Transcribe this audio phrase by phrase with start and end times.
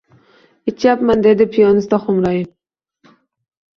[0.71, 3.15] Ichyapman,— dedi piyonista xo‘mrayib.